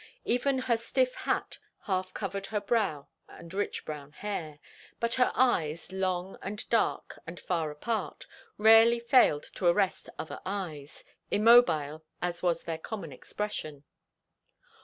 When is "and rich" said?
3.29-3.85